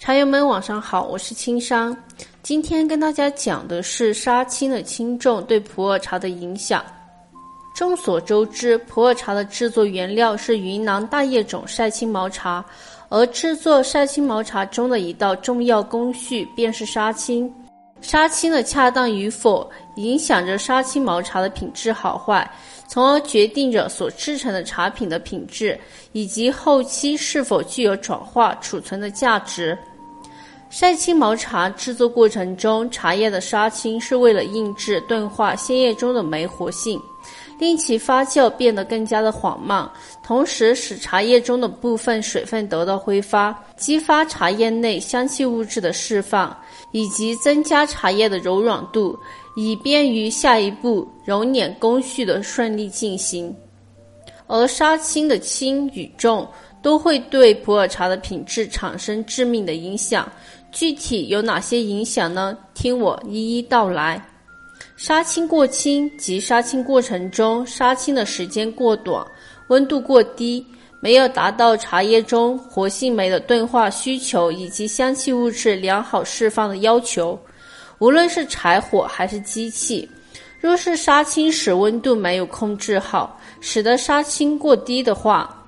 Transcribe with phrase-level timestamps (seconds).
[0.00, 1.94] 茶友们晚上好，我是青山。
[2.42, 6.82] 今天跟大家讲的是杀青的轻重对普洱茶的影响。
[7.74, 12.64] 众所周知，普洱茶的制作原料是云南大叶种晒青毛茶，
[13.10, 17.52] 而制作晒青毛茶中的一道重要工序便是杀青。
[18.00, 22.50] 杀青的恰当与否，影响着杀青毛茶的品质好坏，
[22.88, 25.78] 从而决定着所制成的茶品的品质，
[26.12, 29.76] 以及后期是否具有转化储存的价值。
[30.70, 36.98] 晒青毛茶制作过程中，茶叶的杀青是为了抑制钝化鲜叶中的酶活性，
[37.58, 39.90] 令其发酵变得更加的缓慢，
[40.22, 46.56] 同时使茶叶中的部分水分得到挥发，激发茶叶内香气物质的释放。
[46.92, 49.16] 以及增加茶叶的柔软度，
[49.54, 53.54] 以便于下一步揉捻工序的顺利进行。
[54.48, 56.44] 而杀青的轻与重
[56.82, 60.28] 都会对普洱茶的品质产生致命的影响。
[60.72, 62.56] 具体有哪些影响呢？
[62.74, 64.22] 听我一一道来。
[64.96, 69.26] 杀青过轻及杀青过程中杀青的时间过短、
[69.68, 70.64] 温度过低。
[71.02, 77.40] 没有达到茶叶中活性酶的钝化需求以及香气物质良好释放的要求，
[78.00, 80.06] 无论是柴火还是机器，
[80.60, 85.59] 若是杀青时温度没有控制好，使得杀青过低的话，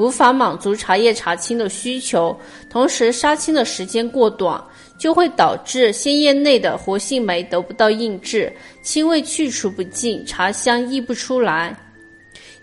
[0.00, 2.34] 无法满足茶叶茶青的需求，
[2.70, 4.58] 同时杀青的时间过短，
[4.98, 11.76] 就会导致鲜叶内的活性酶得不到抑制，青味去除不尽，茶香溢不出来。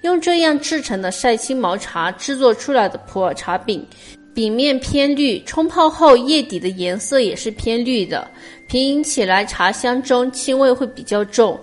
[0.02, 3.86] 用这样制成的晒青毛茶制作出来的普洱茶饼，
[4.34, 8.28] 饼面偏绿，冲泡后叶底的颜色也是偏绿的，
[8.68, 11.60] 品饮起来茶香中青味会比较重，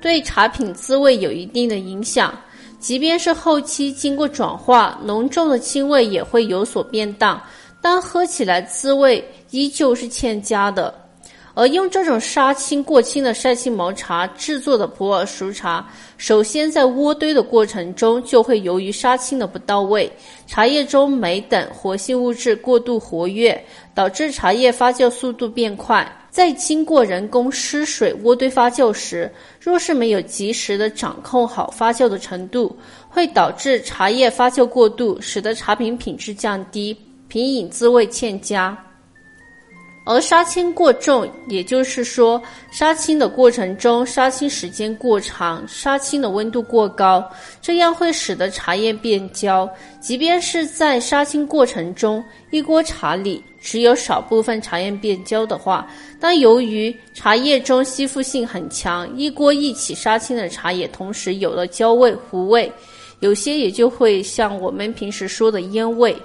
[0.00, 2.34] 对茶品滋味有一定的影响。
[2.80, 7.40] 即便是后期经过转化，浓重的青味也会有所变淡，
[7.80, 10.92] 但喝起来滋味依旧是欠佳的。
[11.52, 15.86] 而用这种杀青过轻的晒青毛茶制作的普洱熟茶，
[16.16, 20.10] 首先在渥堆的过程中就会由于杀青的不到位，
[20.46, 23.62] 茶叶中酶等活性物质过度活跃，
[23.94, 26.10] 导致茶叶发酵速度变快。
[26.30, 29.30] 在经过人工湿水渥堆发酵时，
[29.60, 32.76] 若是没有及时的掌控好发酵的程度，
[33.08, 36.96] 会导致茶叶发酵过度，使得茶品品质降低，
[37.26, 38.78] 品饮滋味欠佳。
[40.10, 47.24] 而杀青过重，也就是说，杀青的过程中杀青时间过长，杀青的温度过高，
[47.62, 49.70] 这样会使得茶叶变焦。
[50.00, 55.86] 即便是在杀青过程中，一锅茶里只有少部分茶叶变焦的话，
[56.18, 62.72] 但由于茶叶中吸附性很强，一锅一起杀青的茶叶同时有了焦味、糊味，
[63.20, 66.16] 有些也就会像我们平时说的烟味。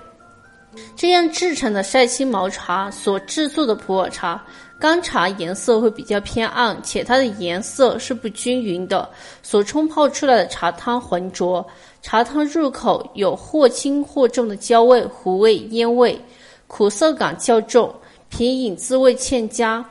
[0.95, 4.43] 这样制成的晒青毛茶所制作的普洱茶，
[4.79, 9.09] 干茶颜色会比较偏暗，且它的颜色是不均匀的，
[9.41, 11.65] 所冲泡出来的茶汤浑浊，
[12.01, 16.19] 茶汤入口有或轻或重的焦味、糊味、烟味，
[16.67, 17.93] 苦涩感较重，
[18.29, 19.83] 品饮滋味欠佳，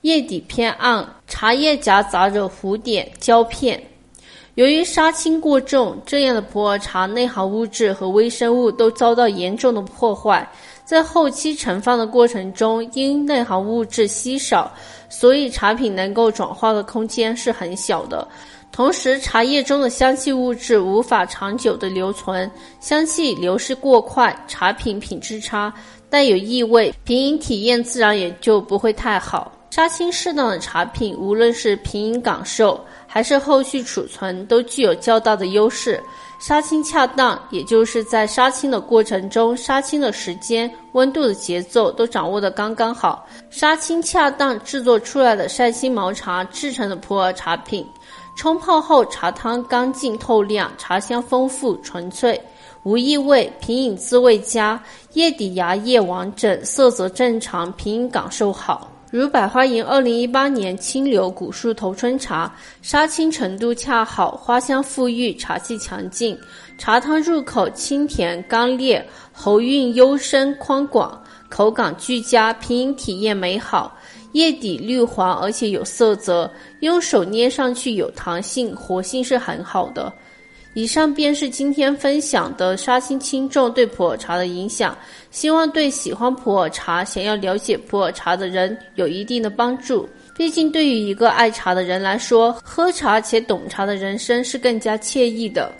[0.00, 3.82] 叶底偏暗，茶叶夹杂着糊点、焦片。
[4.54, 10.48] 由于杀青过重，这样的普洱茶内含物质和微生物都遭到严重的破坏。
[10.84, 14.72] 在后期盛放的过程中，因内含物质稀少，
[15.08, 18.26] 所以茶品能够转化的空间是很小的。
[18.70, 22.48] 同时，茶叶中的香气物质无法长久的留存，
[22.78, 25.72] 香气流失过快，茶品品质差，
[26.08, 29.50] 带有异味，品饮体验自然也就不会太好。
[29.70, 32.78] 杀青适当的茶品，无论是品饮感受
[33.14, 36.02] 还是后续储存，都具有较大的优势。
[36.40, 43.24] 杀青恰当，也就是在杀青的过程中，杀青的时间、温度的节奏都掌握的刚刚好。
[43.50, 47.86] 杀青恰当，制作出来的晒青毛茶制成的普洱茶品，
[48.36, 52.38] 冲泡后茶汤干净透亮，茶香丰富纯粹，
[52.82, 58.90] 无异味，品饮滋味佳，叶底芽叶完整，色泽正常，品饮感受好。
[59.14, 62.52] 如百花吟二零一八年清流古树头春茶，
[62.82, 66.36] 杀青程度恰好，花香馥郁，茶气强劲，
[66.76, 73.96] 茶汤入口清甜干烈，喉韵幽深宽广，口感俱佳，品饮体验美好。
[74.32, 80.12] 叶底绿黄，而且有色泽，用手捏上去有弹性，活性是很好的。
[80.74, 84.96] 以上便是今天分享的杀青轻重对普洱茶的影响，
[85.30, 90.08] 希望对喜欢普洱茶、想要了解普洱茶的人有一定的帮助。
[90.36, 95.72] 毕竟，对于一个爱茶的人来说，喝茶且懂茶的人生是更加惬意的。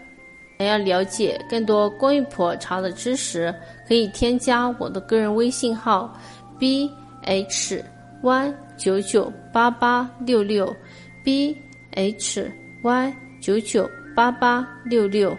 [0.58, 3.52] 想要了解更多关于普洱茶的知识，
[3.88, 6.16] 可以添加我的个人微信号
[6.56, 6.88] b
[7.22, 7.82] h
[8.22, 10.72] y 九九八八六六
[11.24, 11.56] b
[11.96, 12.48] h
[12.82, 15.36] y 九九八八六六。